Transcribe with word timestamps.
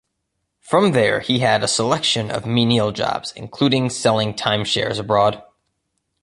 From 0.61 0.93
there 0.93 1.19
he 1.19 1.37
had 1.41 1.63
a 1.63 1.67
selection 1.67 2.31
of 2.31 2.43
menial 2.43 2.91
jobs 2.91 3.31
including 3.35 3.91
selling 3.91 4.33
time 4.35 4.65
shares 4.65 4.97
abroad. 4.97 5.43